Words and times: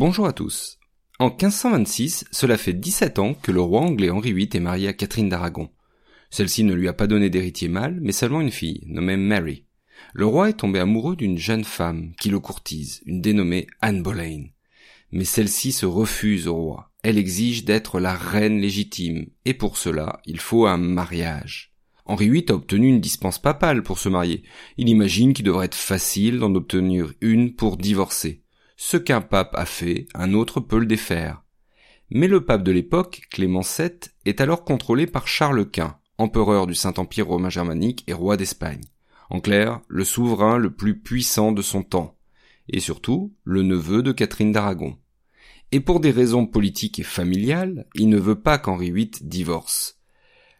Bonjour 0.00 0.24
à 0.24 0.32
tous. 0.32 0.78
En 1.18 1.26
1526, 1.26 2.24
cela 2.30 2.56
fait 2.56 2.72
17 2.72 3.18
ans 3.18 3.34
que 3.34 3.52
le 3.52 3.60
roi 3.60 3.82
anglais 3.82 4.08
Henri 4.08 4.32
VIII 4.32 4.48
est 4.54 4.58
marié 4.58 4.88
à 4.88 4.94
Catherine 4.94 5.28
d'Aragon. 5.28 5.68
Celle-ci 6.30 6.64
ne 6.64 6.72
lui 6.72 6.88
a 6.88 6.94
pas 6.94 7.06
donné 7.06 7.28
d'héritier 7.28 7.68
mâle, 7.68 7.98
mais 8.00 8.12
seulement 8.12 8.40
une 8.40 8.50
fille, 8.50 8.82
nommée 8.86 9.18
Mary. 9.18 9.66
Le 10.14 10.24
roi 10.24 10.48
est 10.48 10.54
tombé 10.54 10.78
amoureux 10.78 11.16
d'une 11.16 11.36
jeune 11.36 11.64
femme 11.64 12.14
qui 12.18 12.30
le 12.30 12.40
courtise, 12.40 13.02
une 13.04 13.20
dénommée 13.20 13.66
Anne 13.82 14.02
Boleyn. 14.02 14.44
Mais 15.12 15.26
celle-ci 15.26 15.70
se 15.70 15.84
refuse 15.84 16.48
au 16.48 16.54
roi. 16.54 16.92
Elle 17.02 17.18
exige 17.18 17.66
d'être 17.66 18.00
la 18.00 18.14
reine 18.14 18.58
légitime, 18.58 19.26
et 19.44 19.52
pour 19.52 19.76
cela, 19.76 20.20
il 20.24 20.40
faut 20.40 20.64
un 20.64 20.78
mariage. 20.78 21.74
Henri 22.06 22.30
VIII 22.30 22.46
a 22.48 22.54
obtenu 22.54 22.88
une 22.88 23.02
dispense 23.02 23.38
papale 23.38 23.82
pour 23.82 23.98
se 23.98 24.08
marier. 24.08 24.44
Il 24.78 24.88
imagine 24.88 25.34
qu'il 25.34 25.44
devrait 25.44 25.66
être 25.66 25.74
facile 25.74 26.38
d'en 26.38 26.54
obtenir 26.54 27.12
une 27.20 27.54
pour 27.54 27.76
divorcer. 27.76 28.40
Ce 28.82 28.96
qu'un 28.96 29.20
pape 29.20 29.54
a 29.56 29.66
fait, 29.66 30.06
un 30.14 30.32
autre 30.32 30.58
peut 30.58 30.78
le 30.78 30.86
défaire. 30.86 31.44
Mais 32.08 32.28
le 32.28 32.46
pape 32.46 32.62
de 32.62 32.72
l'époque, 32.72 33.20
Clément 33.30 33.60
VII, 33.60 33.90
est 34.24 34.40
alors 34.40 34.64
contrôlé 34.64 35.06
par 35.06 35.28
Charles 35.28 35.68
Quint, 35.68 35.98
empereur 36.16 36.66
du 36.66 36.74
Saint-Empire 36.74 37.26
romain 37.26 37.50
germanique 37.50 38.04
et 38.06 38.14
roi 38.14 38.38
d'Espagne. 38.38 38.80
En 39.28 39.40
clair, 39.40 39.82
le 39.86 40.02
souverain 40.02 40.56
le 40.56 40.72
plus 40.72 40.98
puissant 40.98 41.52
de 41.52 41.60
son 41.60 41.82
temps. 41.82 42.16
Et 42.70 42.80
surtout, 42.80 43.34
le 43.44 43.62
neveu 43.62 44.02
de 44.02 44.12
Catherine 44.12 44.50
d'Aragon. 44.50 44.96
Et 45.72 45.80
pour 45.80 46.00
des 46.00 46.10
raisons 46.10 46.46
politiques 46.46 47.00
et 47.00 47.04
familiales, 47.04 47.86
il 47.94 48.08
ne 48.08 48.18
veut 48.18 48.40
pas 48.40 48.56
qu'Henri 48.56 48.92
VIII 48.92 49.10
divorce. 49.20 50.00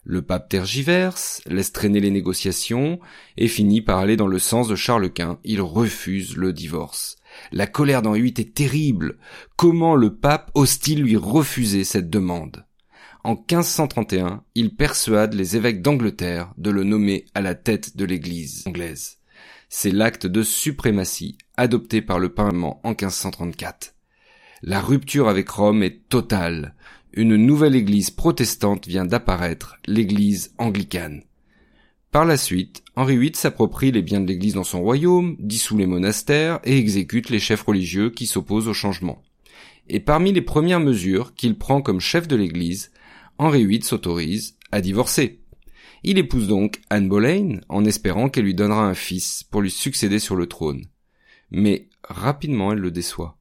Le 0.04 0.20
pape 0.20 0.50
tergiverse, 0.50 1.40
laisse 1.46 1.72
traîner 1.72 2.00
les 2.00 2.10
négociations, 2.10 3.00
et 3.38 3.48
finit 3.48 3.80
par 3.80 3.98
aller 3.98 4.18
dans 4.18 4.28
le 4.28 4.38
sens 4.38 4.68
de 4.68 4.76
Charles 4.76 5.10
Quint. 5.10 5.38
Il 5.42 5.62
refuse 5.62 6.36
le 6.36 6.52
divorce. 6.52 7.16
La 7.52 7.66
colère 7.66 8.02
d'Henri 8.02 8.22
VIII 8.22 8.34
est 8.38 8.54
terrible. 8.54 9.18
Comment 9.56 9.94
le 9.94 10.14
pape 10.14 10.50
ose-t-il 10.54 11.02
lui 11.02 11.16
refuser 11.16 11.84
cette 11.84 12.10
demande? 12.10 12.64
En 13.22 13.34
1531, 13.34 14.44
il 14.54 14.74
persuade 14.74 15.34
les 15.34 15.56
évêques 15.56 15.82
d'Angleterre 15.82 16.52
de 16.56 16.70
le 16.70 16.84
nommer 16.84 17.26
à 17.34 17.42
la 17.42 17.54
tête 17.54 17.96
de 17.96 18.04
l'Église 18.04 18.62
anglaise. 18.66 19.18
C'est 19.68 19.90
l'acte 19.90 20.26
de 20.26 20.42
suprématie 20.42 21.36
adopté 21.56 22.00
par 22.02 22.18
le 22.18 22.30
Parlement 22.30 22.80
en 22.82 22.90
1534. 22.90 23.94
La 24.62 24.80
rupture 24.80 25.28
avec 25.28 25.48
Rome 25.50 25.82
est 25.82 26.08
totale. 26.08 26.74
Une 27.12 27.36
nouvelle 27.36 27.76
Église 27.76 28.10
protestante 28.10 28.86
vient 28.86 29.04
d'apparaître, 29.04 29.76
l'Église 29.86 30.54
anglicane. 30.58 31.22
Par 32.10 32.24
la 32.24 32.36
suite, 32.36 32.82
Henri 32.96 33.16
VIII 33.16 33.36
s'approprie 33.36 33.92
les 33.92 34.02
biens 34.02 34.20
de 34.20 34.26
l'Église 34.26 34.54
dans 34.54 34.64
son 34.64 34.82
royaume, 34.82 35.36
dissout 35.38 35.78
les 35.78 35.86
monastères 35.86 36.58
et 36.64 36.76
exécute 36.76 37.30
les 37.30 37.38
chefs 37.38 37.62
religieux 37.62 38.10
qui 38.10 38.26
s'opposent 38.26 38.66
au 38.66 38.74
changement. 38.74 39.22
Et 39.88 40.00
parmi 40.00 40.32
les 40.32 40.42
premières 40.42 40.80
mesures 40.80 41.34
qu'il 41.34 41.56
prend 41.56 41.82
comme 41.82 42.00
chef 42.00 42.26
de 42.26 42.34
l'Église, 42.34 42.90
Henri 43.38 43.64
VIII 43.64 43.82
s'autorise 43.82 44.56
à 44.72 44.80
divorcer. 44.80 45.40
Il 46.02 46.18
épouse 46.18 46.48
donc 46.48 46.80
Anne 46.90 47.08
Boleyn 47.08 47.60
en 47.68 47.84
espérant 47.84 48.28
qu'elle 48.28 48.44
lui 48.44 48.54
donnera 48.54 48.86
un 48.86 48.94
fils 48.94 49.44
pour 49.44 49.60
lui 49.60 49.70
succéder 49.70 50.18
sur 50.18 50.34
le 50.34 50.46
trône. 50.46 50.86
Mais 51.52 51.88
rapidement 52.02 52.72
elle 52.72 52.78
le 52.80 52.90
déçoit. 52.90 53.39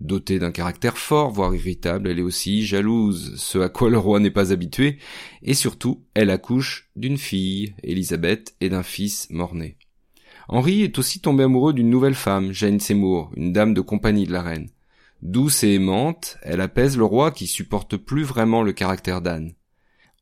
Dotée 0.00 0.38
d'un 0.38 0.50
caractère 0.50 0.96
fort, 0.96 1.30
voire 1.30 1.54
irritable, 1.54 2.08
elle 2.08 2.18
est 2.18 2.22
aussi 2.22 2.64
jalouse, 2.64 3.34
ce 3.36 3.58
à 3.58 3.68
quoi 3.68 3.90
le 3.90 3.98
roi 3.98 4.18
n'est 4.18 4.30
pas 4.30 4.50
habitué, 4.50 4.96
et 5.42 5.52
surtout, 5.52 6.06
elle 6.14 6.30
accouche 6.30 6.90
d'une 6.96 7.18
fille, 7.18 7.74
Élisabeth, 7.82 8.56
et 8.62 8.70
d'un 8.70 8.82
fils 8.82 9.28
mort-né. 9.28 9.76
Henri 10.48 10.82
est 10.82 10.98
aussi 10.98 11.20
tombé 11.20 11.44
amoureux 11.44 11.74
d'une 11.74 11.90
nouvelle 11.90 12.14
femme, 12.14 12.50
Jane 12.50 12.80
Seymour, 12.80 13.30
une 13.36 13.52
dame 13.52 13.74
de 13.74 13.82
compagnie 13.82 14.26
de 14.26 14.32
la 14.32 14.40
reine. 14.42 14.70
Douce 15.20 15.64
et 15.64 15.74
aimante, 15.74 16.38
elle 16.42 16.62
apaise 16.62 16.96
le 16.96 17.04
roi 17.04 17.30
qui 17.30 17.46
supporte 17.46 17.98
plus 17.98 18.22
vraiment 18.22 18.62
le 18.62 18.72
caractère 18.72 19.20
d'Anne. 19.20 19.52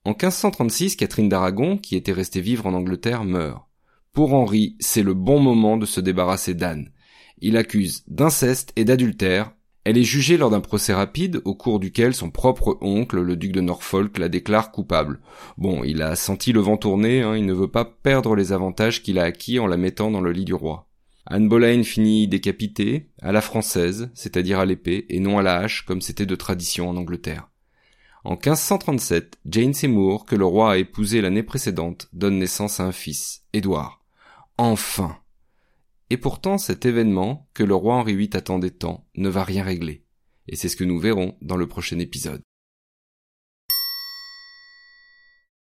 En 0.05 0.11
1536, 0.11 0.97
Catherine 0.97 1.29
d'Aragon, 1.29 1.79
qui 1.79 1.95
était 1.95 2.13
restée 2.13 2.41
vivre 2.41 2.67
en 2.67 2.75
Angleterre, 2.75 3.25
meurt. 3.25 3.69
Pour 4.13 4.35
Henri, 4.35 4.77
c'est 4.81 5.05
le 5.05 5.15
bon 5.15 5.39
moment 5.39 5.77
de 5.77 5.87
se 5.87 6.01
débarrasser 6.01 6.55
d'Anne. 6.55 6.91
Il 7.41 7.57
accuse 7.57 8.03
d'inceste 8.09 8.73
et 8.75 8.85
d'adultère 8.85 9.53
elle 9.85 9.97
est 9.97 10.03
jugée 10.03 10.37
lors 10.37 10.51
d'un 10.51 10.61
procès 10.61 10.93
rapide 10.93 11.41
au 11.45 11.55
cours 11.55 11.81
duquel 11.81 12.15
son 12.15 12.31
propre 12.31 12.77
oncle, 12.81 13.21
le 13.21 13.37
duc 13.37 13.53
de 13.53 13.61
Norfolk, 13.61 14.19
la 14.19 14.29
déclare 14.29 14.71
coupable. 14.71 15.21
Bon, 15.57 15.83
il 15.85 16.03
a 16.03 16.15
senti 16.17 16.53
le 16.53 16.61
vent 16.61 16.77
tourner, 16.77 17.23
hein, 17.23 17.37
il 17.37 17.47
ne 17.47 17.55
veut 17.55 17.71
pas 17.71 17.85
perdre 17.85 18.37
les 18.37 18.53
avantages 18.53 19.03
qu'il 19.03 19.19
a 19.19 19.25
acquis 19.25 19.59
en 19.59 19.67
la 19.67 19.77
mettant 19.77 20.11
dans 20.11 20.21
le 20.21 20.33
lit 20.33 20.45
du 20.45 20.55
roi. 20.55 20.89
Anne 21.27 21.49
Boleyn 21.49 21.85
finit 21.85 22.27
décapitée, 22.27 23.11
à 23.23 23.33
la 23.33 23.41
française, 23.41 24.11
c'est-à-dire 24.15 24.59
à 24.59 24.67
l'épée, 24.67 25.07
et 25.09 25.21
non 25.21 25.39
à 25.39 25.43
la 25.43 25.57
hache 25.57 25.85
comme 25.85 26.01
c'était 26.01 26.27
de 26.27 26.37
tradition 26.37 26.89
en 26.89 26.97
Angleterre. 26.97 27.49
En 28.25 28.33
1537, 28.33 29.39
Jane 29.47 29.75
Seymour, 29.75 30.27
que 30.27 30.37
le 30.37 30.45
roi 30.45 30.73
a 30.73 30.77
épousé 30.77 31.21
l'année 31.21 31.43
précédente, 31.43 32.09
donne 32.13 32.39
naissance 32.39 32.81
à 32.81 32.85
un 32.85 32.93
fils, 32.93 33.43
Édouard. 33.53 34.03
Enfin! 34.57 35.17
Et 36.11 36.17
pourtant 36.17 36.59
cet 36.59 36.87
événement, 36.87 37.49
que 37.55 37.63
le 37.63 37.75
roi 37.75 37.97
Henri 37.97 38.17
VIII 38.17 38.37
attendait 38.37 38.71
tant, 38.71 39.07
ne 39.15 39.29
va 39.29 39.45
rien 39.45 39.63
régler. 39.63 40.05
Et 40.49 40.57
c'est 40.57 40.69
ce 40.69 40.77
que 40.77 40.85
nous 40.85 40.99
verrons 40.99 41.37
dans 41.43 41.57
le 41.57 41.69
prochain 41.69 41.99
épisode. 41.99 42.43